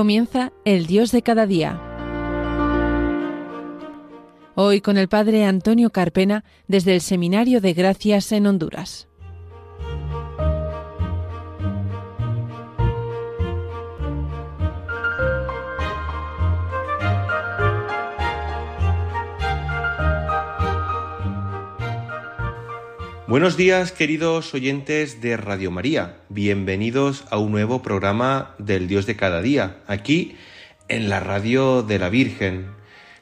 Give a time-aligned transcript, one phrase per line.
[0.00, 1.78] Comienza el Dios de cada día.
[4.54, 9.09] Hoy con el Padre Antonio Carpena desde el Seminario de Gracias en Honduras.
[23.30, 29.14] Buenos días queridos oyentes de Radio María, bienvenidos a un nuevo programa del Dios de
[29.14, 30.36] cada día, aquí
[30.88, 32.66] en la radio de la Virgen.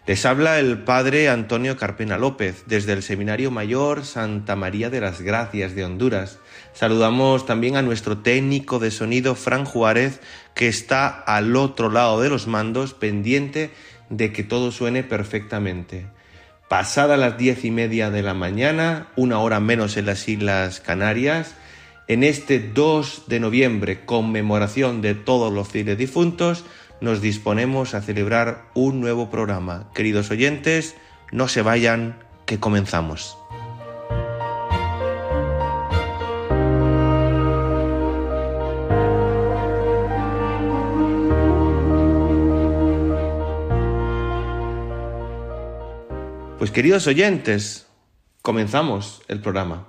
[0.06, 5.20] Les habla el Padre Antonio Carpena López desde el Seminario Mayor Santa María de las
[5.20, 6.38] Gracias de Honduras.
[6.72, 10.22] Saludamos también a nuestro técnico de sonido Fran Juárez
[10.54, 13.72] que está al otro lado de los mandos pendiente
[14.08, 16.06] de que todo suene perfectamente.
[16.68, 21.54] Pasada las diez y media de la mañana, una hora menos en las Islas Canarias,
[22.08, 26.66] en este 2 de noviembre, conmemoración de todos los fieles difuntos,
[27.00, 29.88] nos disponemos a celebrar un nuevo programa.
[29.94, 30.94] Queridos oyentes,
[31.32, 33.37] no se vayan, que comenzamos.
[46.58, 47.86] Pues queridos oyentes,
[48.42, 49.86] comenzamos el programa.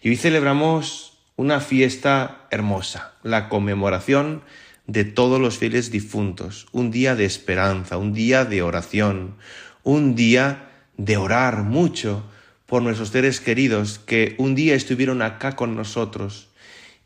[0.00, 4.40] Y hoy celebramos una fiesta hermosa, la conmemoración
[4.86, 9.34] de todos los fieles difuntos, un día de esperanza, un día de oración,
[9.82, 12.24] un día de orar mucho
[12.64, 16.48] por nuestros seres queridos que un día estuvieron acá con nosotros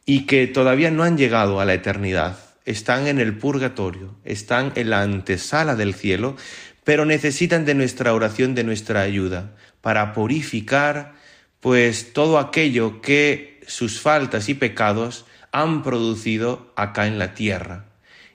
[0.07, 4.91] y que todavía no han llegado a la eternidad, están en el purgatorio, están en
[4.91, 6.37] la antesala del cielo,
[6.85, 11.15] pero necesitan de nuestra oración, de nuestra ayuda, para purificar
[11.61, 17.87] pues todo aquello que sus faltas y pecados han producido acá en la tierra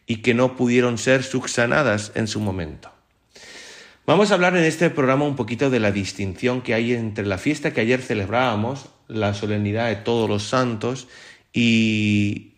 [0.05, 2.91] y que no pudieron ser subsanadas en su momento.
[4.05, 7.39] Vamos a hablar en este programa un poquito de la distinción que hay entre la
[7.39, 11.07] fiesta que ayer celebrábamos, la solemnidad de todos los santos,
[11.51, 12.51] y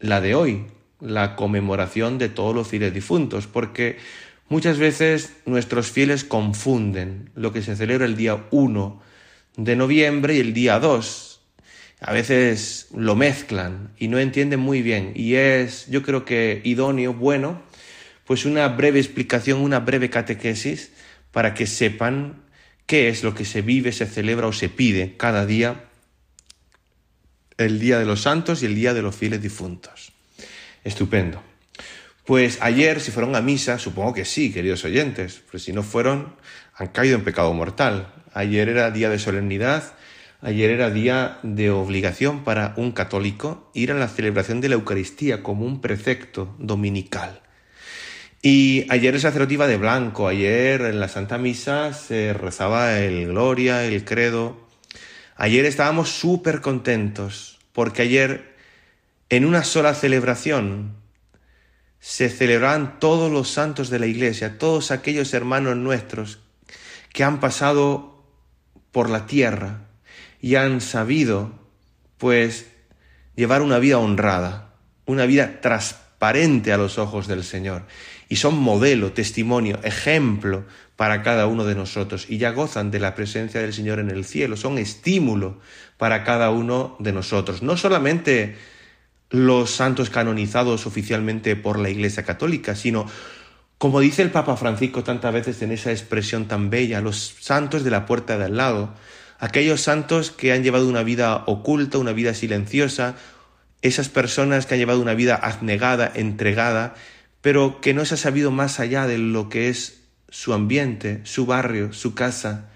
[0.00, 0.64] la de hoy,
[1.00, 3.98] la conmemoración de todos los fieles difuntos, porque
[4.48, 9.02] Muchas veces nuestros fieles confunden lo que se celebra el día 1
[9.56, 11.40] de noviembre y el día 2.
[12.00, 15.12] A veces lo mezclan y no entienden muy bien.
[15.14, 17.60] Y es, yo creo que idóneo, bueno,
[18.24, 20.92] pues una breve explicación, una breve catequesis
[21.30, 22.42] para que sepan
[22.86, 25.84] qué es lo que se vive, se celebra o se pide cada día
[27.58, 30.12] el Día de los Santos y el Día de los Fieles Difuntos.
[30.84, 31.47] Estupendo.
[32.28, 36.36] Pues ayer, si fueron a misa, supongo que sí, queridos oyentes, pues si no fueron,
[36.74, 38.12] han caído en pecado mortal.
[38.34, 39.94] Ayer era día de solemnidad,
[40.42, 45.42] ayer era día de obligación para un católico ir a la celebración de la Eucaristía
[45.42, 47.40] como un precepto dominical.
[48.42, 53.28] Y ayer el sacerdote iba de blanco, ayer en la Santa Misa se rezaba el
[53.28, 54.68] Gloria, el Credo.
[55.34, 58.54] Ayer estábamos súper contentos porque ayer
[59.30, 60.97] en una sola celebración
[62.00, 66.38] se celebrarán todos los santos de la Iglesia, todos aquellos hermanos nuestros
[67.12, 68.24] que han pasado
[68.92, 69.88] por la tierra
[70.40, 71.52] y han sabido,
[72.18, 72.66] pues,
[73.34, 74.74] llevar una vida honrada,
[75.06, 77.86] una vida transparente a los ojos del Señor.
[78.28, 80.64] Y son modelo, testimonio, ejemplo
[80.96, 82.26] para cada uno de nosotros.
[82.28, 85.60] Y ya gozan de la presencia del Señor en el cielo, son estímulo
[85.96, 87.62] para cada uno de nosotros.
[87.62, 88.56] No solamente
[89.30, 93.06] los santos canonizados oficialmente por la Iglesia Católica, sino,
[93.76, 97.90] como dice el Papa Francisco tantas veces en esa expresión tan bella, los santos de
[97.90, 98.94] la puerta de al lado,
[99.38, 103.16] aquellos santos que han llevado una vida oculta, una vida silenciosa,
[103.82, 106.94] esas personas que han llevado una vida abnegada, entregada,
[107.40, 111.46] pero que no se ha sabido más allá de lo que es su ambiente, su
[111.46, 112.70] barrio, su casa.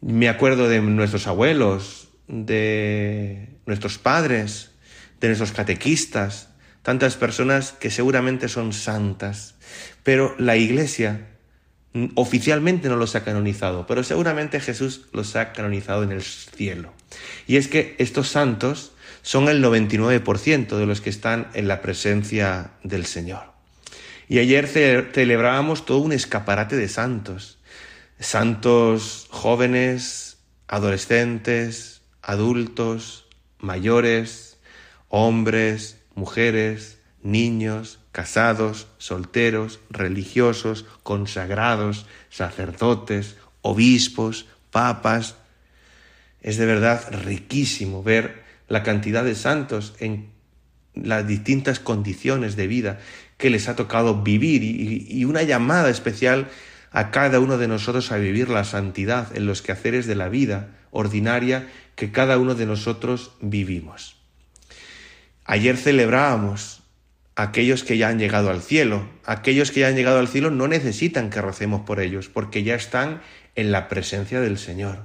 [0.00, 4.67] Me acuerdo de nuestros abuelos, de nuestros padres,
[5.20, 6.48] de nuestros catequistas,
[6.82, 9.54] tantas personas que seguramente son santas,
[10.02, 11.26] pero la Iglesia
[12.14, 16.92] oficialmente no los ha canonizado, pero seguramente Jesús los ha canonizado en el cielo.
[17.46, 18.92] Y es que estos santos
[19.22, 23.52] son el 99% de los que están en la presencia del Señor.
[24.28, 27.58] Y ayer celebrábamos todo un escaparate de santos,
[28.20, 33.26] santos jóvenes, adolescentes, adultos,
[33.58, 34.57] mayores,
[35.08, 45.36] hombres, mujeres, niños, casados, solteros, religiosos, consagrados, sacerdotes, obispos, papas.
[46.40, 50.30] Es de verdad riquísimo ver la cantidad de santos en
[50.94, 52.98] las distintas condiciones de vida
[53.36, 56.48] que les ha tocado vivir y, una llamada especial
[56.90, 60.70] a cada uno de nosotros a vivir la santidad en los quehaceres de la vida
[60.90, 64.17] ordinaria que cada uno de nosotros vivimos.
[65.50, 66.82] Ayer celebrábamos
[67.34, 69.08] aquellos que ya han llegado al cielo.
[69.24, 72.74] Aquellos que ya han llegado al cielo no necesitan que recemos por ellos, porque ya
[72.74, 73.22] están
[73.54, 75.04] en la presencia del Señor.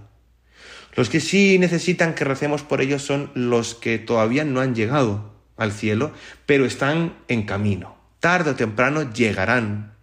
[0.96, 5.34] Los que sí necesitan que recemos por ellos son los que todavía no han llegado
[5.56, 6.12] al cielo,
[6.46, 7.96] pero están en camino.
[8.20, 9.94] Tarde o temprano llegarán,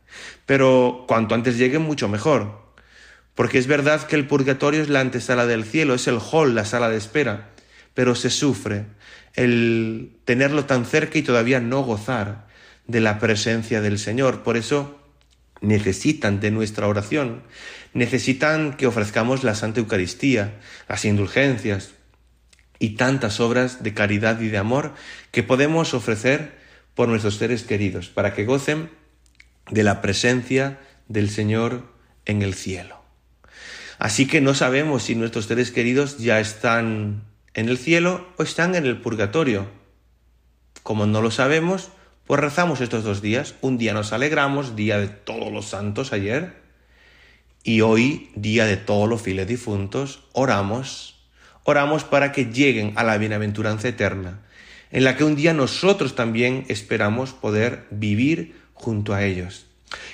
[0.46, 2.72] pero cuanto antes lleguen mucho mejor,
[3.34, 6.64] porque es verdad que el purgatorio es la antesala del cielo, es el hall, la
[6.64, 7.50] sala de espera,
[7.94, 8.86] pero se sufre
[9.34, 12.46] el tenerlo tan cerca y todavía no gozar
[12.86, 14.42] de la presencia del Señor.
[14.42, 14.98] Por eso
[15.60, 17.42] necesitan de nuestra oración,
[17.92, 20.58] necesitan que ofrezcamos la Santa Eucaristía,
[20.88, 21.90] las indulgencias
[22.78, 24.94] y tantas obras de caridad y de amor
[25.30, 26.58] que podemos ofrecer
[26.94, 28.90] por nuestros seres queridos, para que gocen
[29.70, 31.92] de la presencia del Señor
[32.24, 33.00] en el cielo.
[33.98, 38.74] Así que no sabemos si nuestros seres queridos ya están en el cielo o están
[38.74, 39.68] en el purgatorio.
[40.82, 41.90] Como no lo sabemos,
[42.26, 43.54] pues rezamos estos dos días.
[43.60, 46.60] Un día nos alegramos, día de todos los santos ayer,
[47.62, 51.16] y hoy, día de todos los fieles difuntos, oramos.
[51.64, 54.40] Oramos para que lleguen a la bienaventuranza eterna,
[54.90, 59.66] en la que un día nosotros también esperamos poder vivir junto a ellos.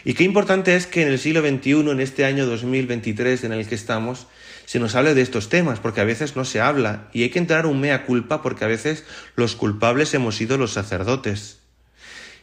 [0.05, 3.69] Y qué importante es que en el siglo XXI, en este año 2023 en el
[3.69, 4.27] que estamos,
[4.67, 7.39] se nos hable de estos temas, porque a veces no se habla, y hay que
[7.39, 9.05] entrar un mea culpa porque a veces
[9.35, 11.61] los culpables hemos sido los sacerdotes,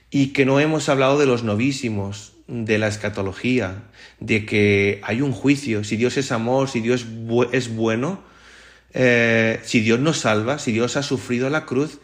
[0.10, 3.84] y que no hemos hablado de los novísimos, de la escatología,
[4.20, 7.06] de que hay un juicio, si Dios es amor, si Dios
[7.52, 8.24] es bueno,
[8.94, 12.00] eh, si Dios nos salva, si Dios ha sufrido la cruz,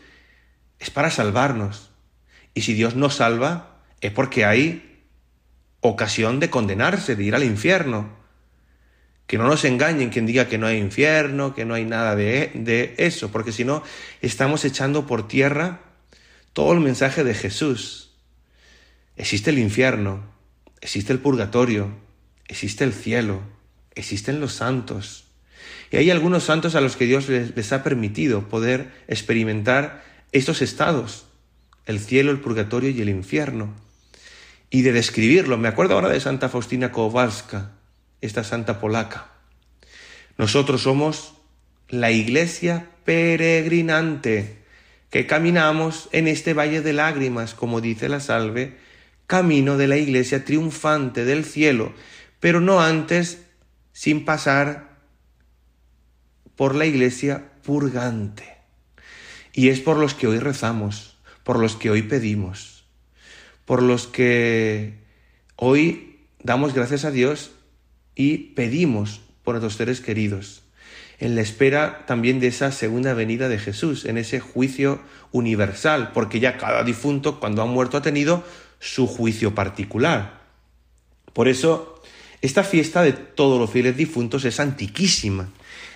[0.80, 1.90] es para salvarnos.
[2.54, 5.04] Y si Dios nos salva, es porque hay
[5.82, 8.19] ocasión de condenarse, de ir al infierno.
[9.30, 12.50] Que no nos engañen quien diga que no hay infierno, que no hay nada de,
[12.56, 13.84] de eso, porque si no,
[14.24, 15.82] estamos echando por tierra
[16.54, 18.10] todo el mensaje de Jesús.
[19.18, 20.24] Existe el infierno,
[20.82, 21.92] existe el purgatorio,
[22.48, 23.42] existe el cielo,
[23.94, 25.26] existen los santos.
[25.92, 30.64] Y hay algunos santos a los que Dios les, les, ha permitido poder experimentar estos
[30.64, 31.28] estados,
[31.86, 33.76] el cielo, el purgatorio y el infierno.
[34.72, 37.74] Y de describirlo, me acuerdo ahora de Santa Faustina Kowalska,
[38.22, 39.28] esta santa polaca.
[40.38, 41.34] Nosotros somos
[41.90, 44.60] la iglesia peregrinante
[45.10, 48.78] que caminamos en este valle de lágrimas, como dice la salve,
[49.28, 51.94] camino de la iglesia triunfante del cielo,
[52.40, 53.44] pero no antes
[53.92, 54.98] sin pasar
[56.56, 58.58] por la iglesia purgante.
[59.54, 62.86] Y es por los que hoy rezamos, por los que hoy pedimos,
[63.66, 65.00] por los que
[65.56, 67.52] hoy damos gracias a Dios
[68.20, 70.62] y pedimos por nuestros seres queridos,
[71.20, 75.00] en la espera también de esa segunda venida de Jesús, en ese juicio
[75.32, 78.44] universal, porque ya cada difunto cuando ha muerto ha tenido
[78.78, 80.42] su juicio particular.
[81.32, 82.04] Por eso,
[82.42, 85.48] esta fiesta de todos los fieles difuntos es antiquísima.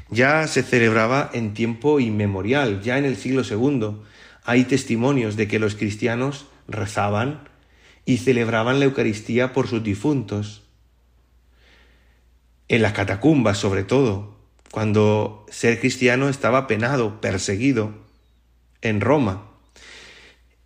[0.09, 3.97] Ya se celebraba en tiempo inmemorial, ya en el siglo II.
[4.45, 7.49] Hay testimonios de que los cristianos rezaban
[8.05, 10.62] y celebraban la Eucaristía por sus difuntos
[12.73, 14.33] en las catacumbas sobre todo,
[14.71, 17.91] cuando ser cristiano estaba penado, perseguido,
[18.81, 19.43] en Roma.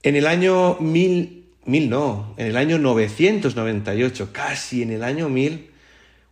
[0.03, 5.71] En el año mil, mil no, en el año 998, casi en el año mil,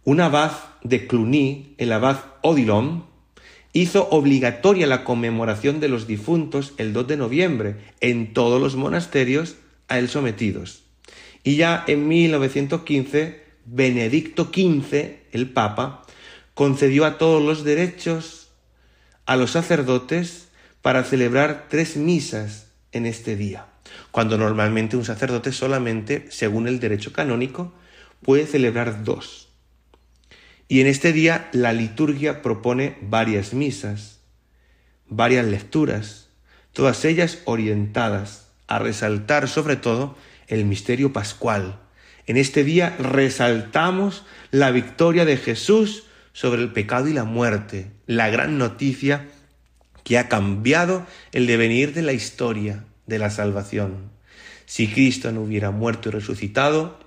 [0.05, 3.03] un abad de Cluny, el abad Odilon,
[3.73, 9.57] hizo obligatoria la conmemoración de los difuntos el 2 de noviembre en todos los monasterios
[9.89, 10.83] a él sometidos.
[11.43, 16.05] Y ya en 1915 Benedicto XV, el Papa,
[16.53, 18.51] concedió a todos los derechos
[19.25, 20.49] a los sacerdotes
[20.83, 23.65] para celebrar tres misas en este día,
[24.11, 27.73] cuando normalmente un sacerdote solamente, según el derecho canónico,
[28.21, 29.49] puede celebrar dos.
[30.67, 34.19] Y en este día la liturgia propone varias misas,
[35.07, 36.29] varias lecturas,
[36.71, 40.15] todas ellas orientadas a resaltar sobre todo
[40.47, 41.79] el misterio pascual,
[42.27, 46.03] en este día resaltamos la victoria de Jesús
[46.33, 49.27] sobre el pecado y la muerte, la gran noticia
[50.03, 54.11] que ha cambiado el devenir de la historia de la salvación.
[54.65, 56.99] Si Cristo no hubiera muerto y resucitado,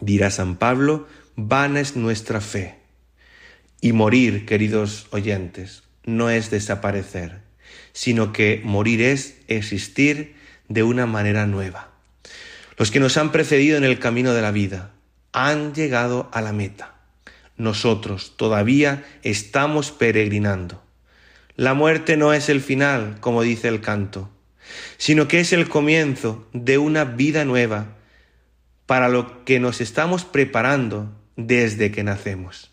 [0.00, 2.76] dirá San Pablo, vana es nuestra fe.
[3.80, 7.40] Y morir, queridos oyentes, no es desaparecer,
[7.92, 10.34] sino que morir es existir
[10.68, 11.89] de una manera nueva.
[12.80, 14.92] Los que nos han precedido en el camino de la vida
[15.34, 16.94] han llegado a la meta.
[17.58, 20.82] Nosotros todavía estamos peregrinando.
[21.56, 24.30] La muerte no es el final, como dice el canto,
[24.96, 27.98] sino que es el comienzo de una vida nueva
[28.86, 32.70] para lo que nos estamos preparando desde que nacemos.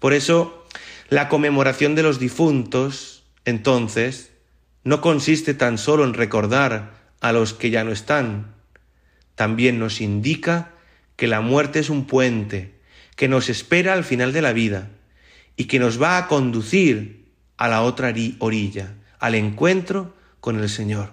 [0.00, 0.66] Por eso,
[1.08, 4.32] la conmemoración de los difuntos, entonces,
[4.82, 8.55] no consiste tan solo en recordar a los que ya no están,
[9.36, 10.72] también nos indica
[11.14, 12.74] que la muerte es un puente
[13.14, 14.90] que nos espera al final de la vida
[15.56, 17.26] y que nos va a conducir
[17.56, 21.12] a la otra orilla, al encuentro con el Señor.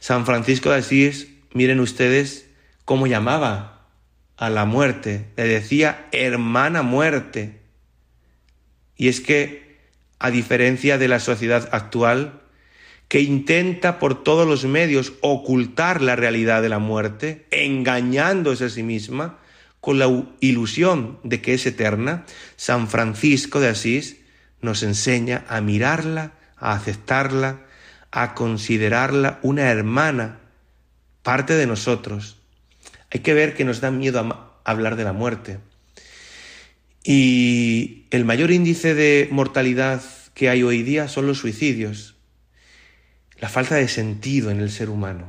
[0.00, 2.46] San Francisco de Asís, miren ustedes
[2.84, 3.86] cómo llamaba
[4.36, 7.60] a la muerte, le decía hermana muerte.
[8.96, 9.78] Y es que,
[10.18, 12.40] a diferencia de la sociedad actual,
[13.08, 18.82] que intenta por todos los medios ocultar la realidad de la muerte, engañándose a sí
[18.82, 19.38] misma,
[19.80, 24.18] con la ilusión de que es eterna, San Francisco de Asís
[24.60, 27.64] nos enseña a mirarla, a aceptarla,
[28.10, 30.40] a considerarla una hermana,
[31.22, 32.36] parte de nosotros.
[33.10, 35.58] Hay que ver que nos da miedo a hablar de la muerte.
[37.04, 40.02] Y el mayor índice de mortalidad
[40.34, 42.17] que hay hoy día son los suicidios,
[43.40, 45.26] la falta de sentido en el ser humano.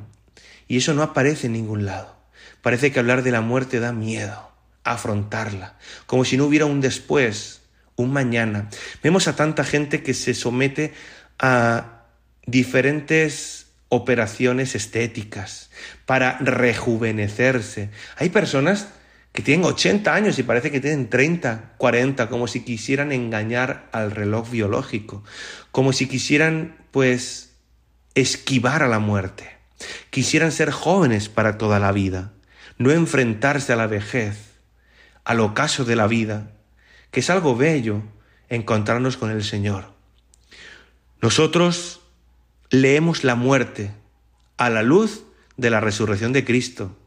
[0.67, 2.15] Y eso no aparece en ningún lado.
[2.61, 4.51] Parece que hablar de la muerte da miedo,
[4.83, 7.61] afrontarla, como si no hubiera un después,
[7.95, 8.69] un mañana.
[9.03, 10.93] Vemos a tanta gente que se somete
[11.37, 12.03] a
[12.45, 15.69] diferentes operaciones estéticas
[16.05, 17.89] para rejuvenecerse.
[18.17, 18.89] Hay personas
[19.31, 24.11] que tienen 80 años y parece que tienen 30, 40, como si quisieran engañar al
[24.11, 25.23] reloj biológico,
[25.71, 27.48] como si quisieran, pues,
[28.21, 29.57] esquivar a la muerte.
[30.09, 32.33] Quisieran ser jóvenes para toda la vida
[32.79, 34.37] no enfrentarse a la vejez,
[35.25, 36.53] al ocaso de la vida,
[37.11, 38.01] que es algo bello
[38.47, 39.93] encontrarnos con el Señor.
[41.21, 41.99] Nosotros
[42.71, 43.91] leemos la muerte
[44.57, 45.23] a la luz
[45.57, 46.97] de la resurrección de Cristo.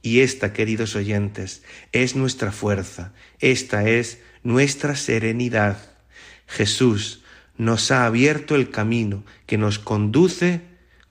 [0.00, 1.62] Y esta, queridos oyentes,
[1.92, 5.76] es nuestra fuerza, esta es nuestra serenidad.
[6.46, 7.22] Jesús
[7.58, 10.62] nos ha abierto el camino que nos conduce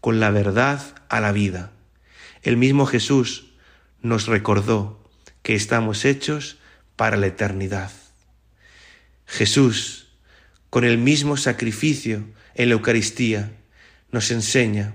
[0.02, 1.72] con la verdad a la vida.
[2.44, 3.54] El mismo Jesús
[4.02, 5.04] nos recordó
[5.42, 6.58] que estamos hechos
[6.96, 7.92] para la eternidad.
[9.26, 10.08] Jesús,
[10.70, 12.24] con el mismo sacrificio
[12.54, 13.52] en la Eucaristía,
[14.12, 14.94] nos enseña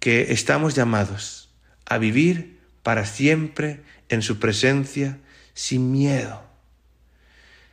[0.00, 1.50] que estamos llamados
[1.86, 5.18] a vivir para siempre en su presencia
[5.54, 6.42] sin miedo.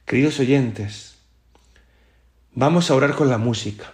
[0.06, 1.17] Queridos oyentes,
[2.58, 3.94] vamos a orar con la música.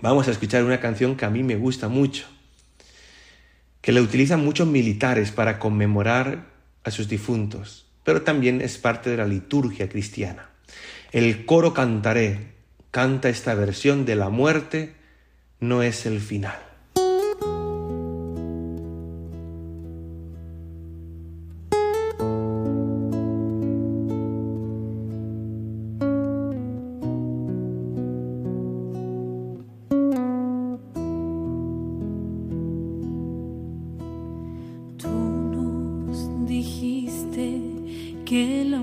[0.00, 2.26] Vamos a escuchar una canción que a mí me gusta mucho
[3.80, 6.46] que la utilizan muchos militares para conmemorar
[6.84, 10.48] a sus difuntos, pero también es parte de la liturgia cristiana.
[11.12, 12.52] El coro cantaré
[12.92, 14.94] canta esta versión de la muerte
[15.58, 16.63] no es el final.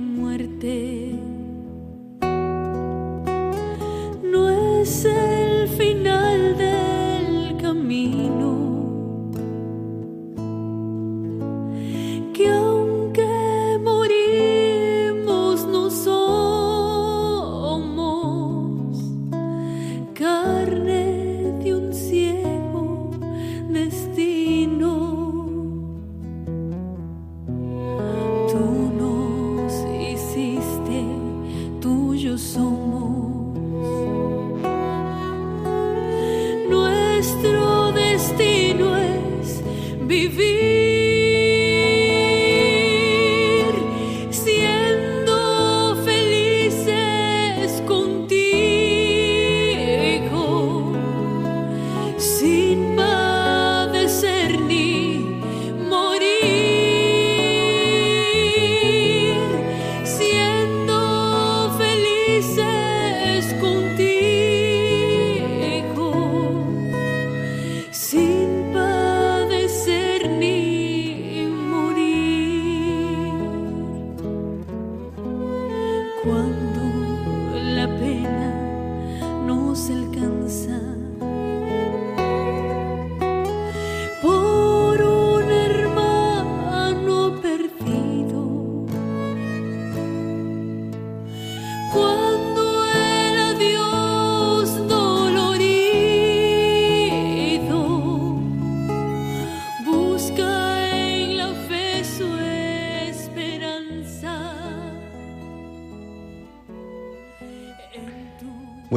[0.01, 0.41] Sin
[4.81, 5.30] padecer ni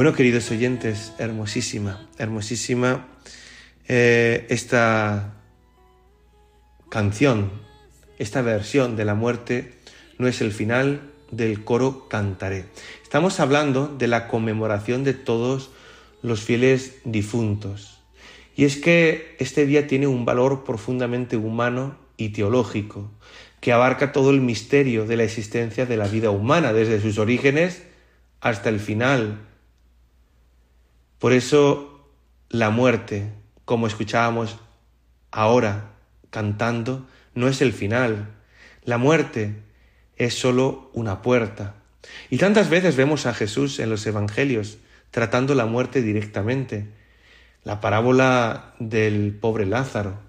[0.05, 3.07] Bueno, queridos oyentes, hermosísima, hermosísima
[3.87, 5.33] eh, esta
[6.89, 7.49] canción,
[8.19, 9.73] esta versión de la muerte
[10.19, 12.65] no es el final del coro Cantaré.
[13.01, 15.71] Estamos hablando de la conmemoración de todos
[16.21, 17.99] los fieles difuntos.
[18.55, 23.09] Y es que este día tiene un valor profundamente humano y teológico,
[23.59, 27.81] que abarca todo el misterio de la existencia de la vida humana, desde sus orígenes
[28.39, 29.39] hasta el final,
[31.25, 32.07] por eso
[32.49, 33.31] la muerte,
[33.65, 34.57] como escuchábamos
[35.31, 35.93] ahora
[36.29, 38.35] cantando, no es el final.
[38.83, 39.55] La muerte
[40.17, 41.73] es sólo una puerta.
[42.29, 44.77] Y tantas veces vemos a Jesús en los Evangelios
[45.09, 46.89] tratando la muerte directamente.
[47.63, 50.19] La parábola del pobre Lázaro,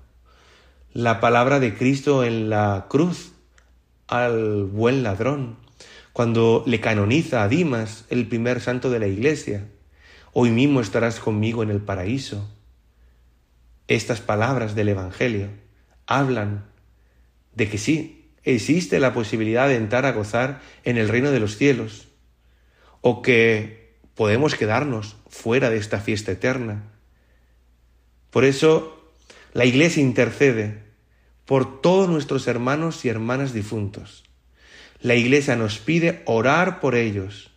[0.95, 3.33] la palabra de Cristo en la cruz
[4.09, 5.59] al buen ladrón,
[6.15, 9.67] cuando le canoniza a Dimas, el primer santo de la iglesia,
[10.39, 12.47] hoy mismo estarás conmigo en el paraíso.
[13.89, 15.49] Estas palabras del Evangelio
[16.07, 16.67] hablan
[17.55, 21.57] de que sí, existe la posibilidad de entrar a gozar en el reino de los
[21.57, 22.09] cielos,
[23.01, 26.83] o que podemos quedarnos fuera de esta fiesta eterna.
[28.29, 29.11] Por eso,
[29.55, 30.83] la Iglesia intercede
[31.47, 34.25] por todos nuestros hermanos y hermanas difuntos.
[35.01, 37.53] La Iglesia nos pide orar por ellos,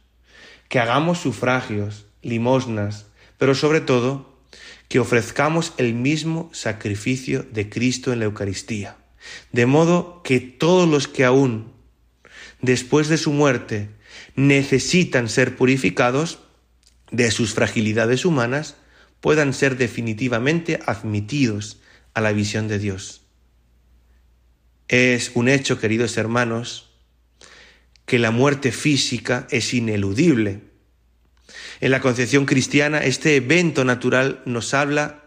[0.70, 3.06] que hagamos sufragios, limosnas,
[3.38, 4.40] pero sobre todo
[4.88, 8.98] que ofrezcamos el mismo sacrificio de Cristo en la Eucaristía,
[9.52, 11.72] de modo que todos los que aún
[12.62, 13.90] después de su muerte
[14.36, 16.40] necesitan ser purificados
[17.12, 18.76] de sus fragilidades humanas,
[19.22, 21.80] puedan ser definitivamente admitidos
[22.14, 23.22] a la visión de Dios.
[24.88, 26.92] Es un hecho, queridos hermanos,
[28.06, 30.69] que la muerte física es ineludible,
[31.82, 35.24] en la concepción cristiana, este evento natural nos habla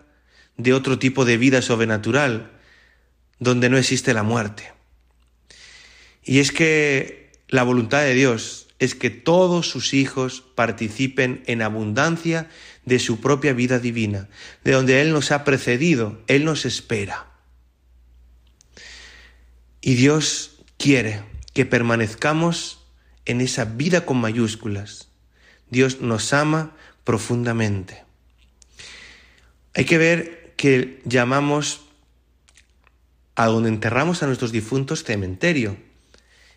[0.57, 2.51] de otro tipo de vida sobrenatural,
[3.39, 4.73] donde no existe la muerte.
[6.25, 12.49] Y es que la voluntad de Dios es que todos sus hijos participen en abundancia
[12.85, 14.29] de su propia vida divina,
[14.65, 17.29] de donde Él nos ha precedido, Él nos espera.
[19.81, 22.85] Y Dios quiere que permanezcamos
[23.25, 25.12] en esa vida con mayúsculas,
[25.73, 28.05] Dios nos ama profundamente.
[29.75, 31.81] Hay que ver que llamamos
[33.37, 35.79] a donde enterramos a nuestros difuntos cementerio.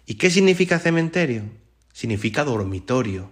[0.06, 1.43] ¿Y qué significa cementerio?
[1.93, 3.32] Significa dormitorio.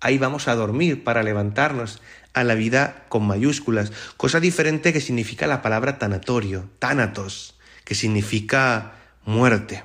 [0.00, 5.46] Ahí vamos a dormir para levantarnos a la vida con mayúsculas, cosa diferente que significa
[5.46, 9.84] la palabra tanatorio, tánatos, que significa muerte.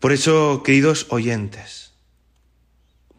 [0.00, 1.91] Por eso, queridos oyentes,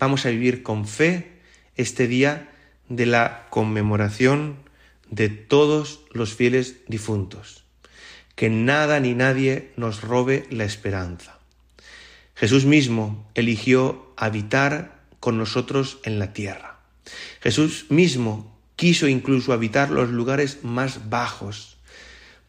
[0.03, 1.31] vamos a vivir con fe
[1.77, 2.51] este día
[2.89, 4.57] de la conmemoración
[5.09, 7.63] de todos los fieles difuntos.
[8.35, 11.39] Que nada ni nadie nos robe la esperanza.
[12.35, 16.79] Jesús mismo eligió habitar con nosotros en la tierra.
[17.39, 21.77] Jesús mismo quiso incluso habitar los lugares más bajos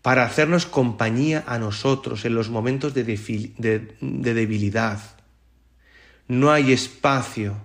[0.03, 3.05] para hacernos compañía a nosotros en los momentos de,
[4.01, 4.99] debilidad,
[6.29, 7.57] no hay espacio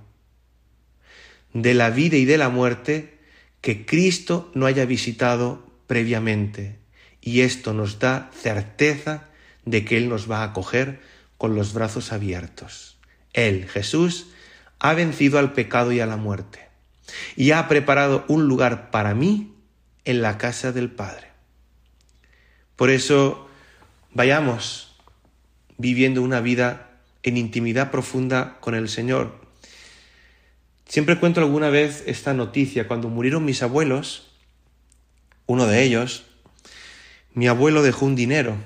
[1.54, 3.18] de la vida y de la muerte
[3.62, 6.78] que Cristo no haya visitado previamente.
[7.22, 9.26] Y esto nos da certeza
[9.66, 11.02] de que Él nos va a acoger
[11.38, 12.98] con los brazos abiertos.
[13.34, 14.28] Él, Jesús,
[14.80, 16.70] ha vencido al pecado y a la muerte
[17.36, 19.54] y ha preparado un lugar para mí
[20.06, 21.28] en la casa del Padre.
[22.76, 23.50] Por eso,
[24.14, 24.96] vayamos
[25.78, 26.89] viviendo una vida
[27.24, 29.40] en intimidad profunda con el Señor.
[30.88, 32.88] Siempre cuento alguna vez esta noticia.
[32.88, 34.32] Cuando murieron mis abuelos,
[35.46, 36.26] uno de ellos,
[37.34, 38.58] mi abuelo dejó un dinero.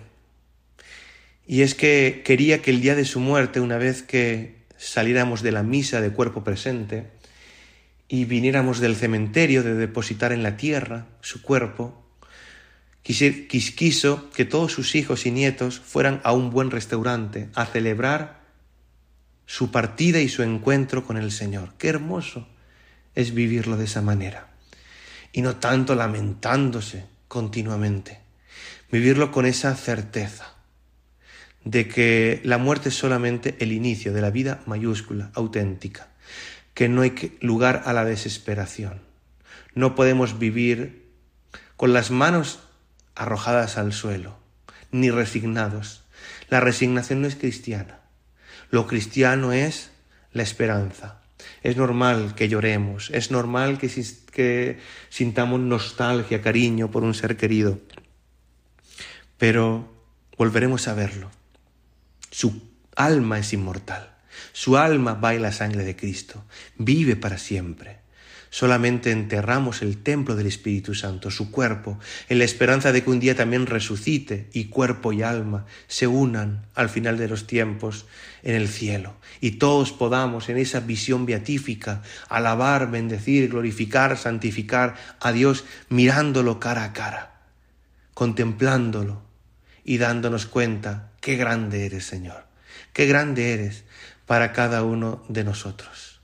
[1.46, 5.52] Y es que quería que el día de su muerte, una vez que saliéramos de
[5.52, 7.08] la misa de cuerpo presente
[8.08, 12.04] y viniéramos del cementerio de depositar en la tierra su cuerpo,
[13.04, 18.43] quiso que todos sus hijos y nietos fueran a un buen restaurante a celebrar
[19.46, 21.74] su partida y su encuentro con el Señor.
[21.78, 22.48] Qué hermoso
[23.16, 24.50] es vivirlo de esa manera.
[25.32, 28.20] Y no tanto lamentándose continuamente.
[28.92, 30.54] Vivirlo con esa certeza
[31.64, 36.10] de que la muerte es solamente el inicio de la vida mayúscula, auténtica,
[36.74, 39.02] que no hay lugar a la desesperación.
[39.74, 41.10] No podemos vivir
[41.78, 42.60] con las manos
[43.16, 44.38] arrojadas al suelo,
[44.92, 46.04] ni resignados.
[46.50, 48.03] La resignación no es cristiana.
[48.74, 49.92] Lo cristiano es
[50.32, 51.22] la esperanza.
[51.62, 57.80] Es normal que lloremos, es normal que, sintamos nostalgia, cariño por un ser querido,
[59.38, 59.94] pero
[60.40, 61.30] volveremos a verlo.
[62.32, 62.64] Su
[62.96, 64.16] alma es inmortal,
[64.54, 66.44] su alma va en la sangre de Cristo,
[66.76, 68.00] vive para siempre.
[68.54, 71.98] Solamente enterramos el templo del Espíritu Santo, su cuerpo,
[72.30, 76.68] en la esperanza de que un día también resucite y cuerpo y alma se unan
[76.76, 78.06] al final de los tiempos
[78.44, 85.32] en el cielo y todos podamos en esa visión beatífica alabar, bendecir, glorificar, santificar a
[85.32, 87.42] Dios mirándolo cara a cara,
[88.14, 89.24] contemplándolo
[89.84, 92.46] y dándonos cuenta qué grande eres, Señor,
[92.94, 93.84] qué grande eres
[94.28, 96.22] para cada uno de nosotros.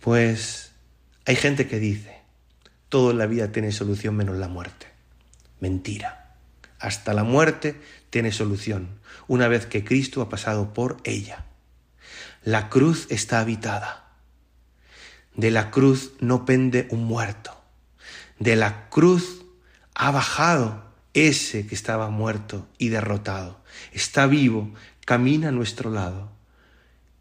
[0.00, 0.71] Pues
[1.24, 2.20] hay gente que dice,
[2.88, 4.88] todo en la vida tiene solución menos la muerte.
[5.60, 6.36] Mentira.
[6.80, 7.80] Hasta la muerte
[8.10, 11.46] tiene solución, una vez que Cristo ha pasado por ella.
[12.42, 14.10] La cruz está habitada.
[15.36, 17.56] De la cruz no pende un muerto.
[18.40, 19.44] De la cruz
[19.94, 23.62] ha bajado ese que estaba muerto y derrotado.
[23.92, 24.74] Está vivo,
[25.06, 26.32] camina a nuestro lado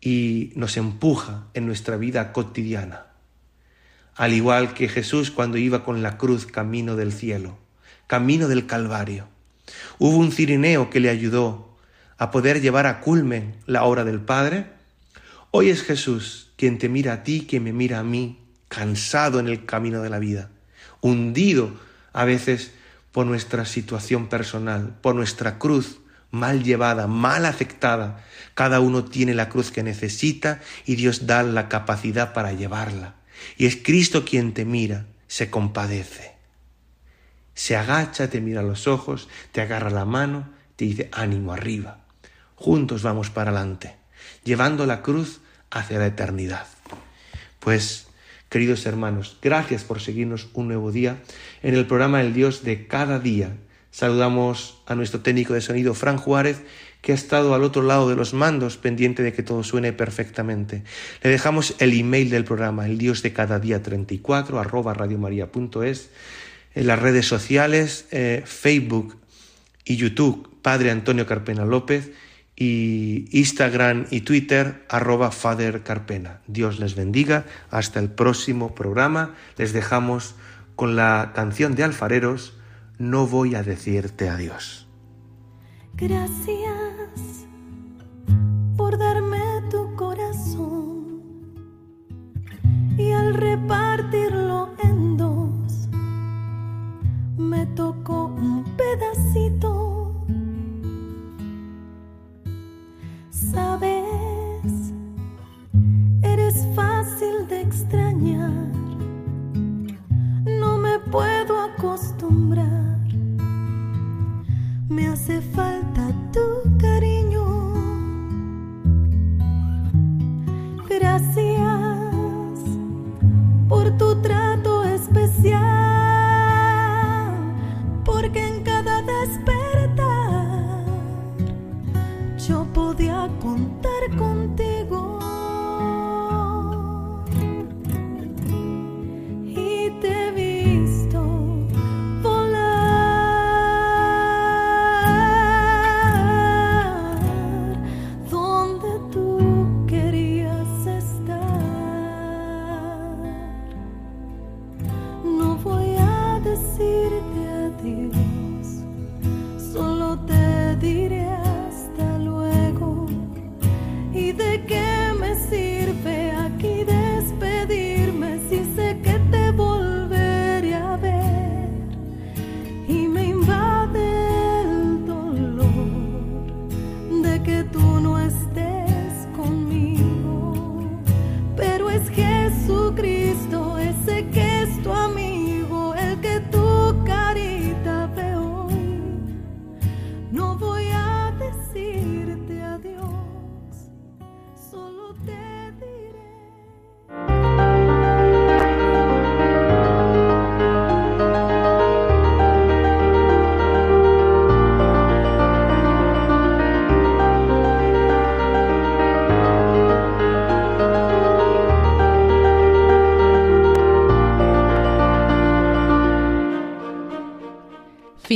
[0.01, 3.10] y nos empuja en nuestra vida cotidiana
[4.15, 7.57] al igual que Jesús cuando iba con la cruz camino del cielo,
[8.07, 9.27] camino del Calvario.
[9.99, 11.77] Hubo un cirineo que le ayudó
[12.17, 14.67] a poder llevar a culmen la obra del Padre.
[15.51, 19.47] Hoy es Jesús quien te mira a ti, quien me mira a mí, cansado en
[19.47, 20.49] el camino de la vida,
[21.01, 21.71] hundido
[22.13, 22.71] a veces
[23.11, 25.97] por nuestra situación personal, por nuestra cruz
[26.31, 28.23] mal llevada, mal aceptada.
[28.53, 33.15] Cada uno tiene la cruz que necesita y Dios da la capacidad para llevarla.
[33.57, 36.35] Y es Cristo quien te mira, se compadece.
[37.53, 42.05] Se agacha, te mira los ojos, te agarra la mano, te dice ánimo arriba.
[42.55, 43.95] Juntos vamos para adelante,
[44.43, 46.67] llevando la cruz hacia la eternidad.
[47.59, 48.07] Pues,
[48.49, 51.21] queridos hermanos, gracias por seguirnos un nuevo día
[51.63, 53.55] en el programa El Dios de cada día.
[53.91, 56.61] Saludamos a nuestro técnico de sonido, Fran Juárez,
[57.01, 60.83] que ha estado al otro lado de los mandos, pendiente de que todo suene perfectamente.
[61.21, 66.09] Le dejamos el email del programa, el Dios de cada día 34, arroba radiomaria.es,
[66.73, 69.17] en las redes sociales, eh, Facebook
[69.83, 72.11] y YouTube, Padre Antonio Carpena López,
[72.55, 76.41] y Instagram y Twitter, arroba Father Carpena.
[76.45, 77.45] Dios les bendiga.
[77.71, 79.33] Hasta el próximo programa.
[79.57, 80.35] Les dejamos
[80.75, 82.53] con la canción de Alfareros,
[83.01, 84.87] No voy a decirte adiós.
[85.95, 87.47] Gracias
[88.77, 89.39] por darme
[89.71, 91.23] tu corazón
[92.99, 95.89] y al repartirlo en dos
[97.39, 100.23] me tocó un pedacito.
[103.31, 104.10] Sabes,